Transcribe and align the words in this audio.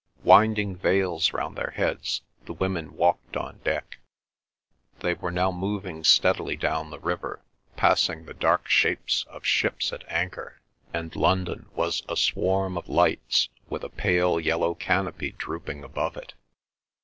Winding 0.23 0.77
veils 0.77 1.31
round 1.31 1.55
their 1.55 1.73
heads, 1.75 2.23
the 2.45 2.53
women 2.53 2.95
walked 2.97 3.37
on 3.37 3.59
deck. 3.59 3.99
They 5.01 5.13
were 5.13 5.29
now 5.29 5.51
moving 5.51 6.03
steadily 6.03 6.55
down 6.55 6.89
the 6.89 6.97
river, 6.99 7.43
passing 7.75 8.25
the 8.25 8.33
dark 8.33 8.67
shapes 8.67 9.27
of 9.29 9.45
ships 9.45 9.93
at 9.93 10.03
anchor, 10.11 10.59
and 10.91 11.15
London 11.15 11.67
was 11.75 12.01
a 12.09 12.17
swarm 12.17 12.79
of 12.79 12.89
lights 12.89 13.49
with 13.69 13.83
a 13.83 13.89
pale 13.89 14.39
yellow 14.39 14.73
canopy 14.73 15.33
drooping 15.33 15.83
above 15.83 16.17
it. 16.17 16.33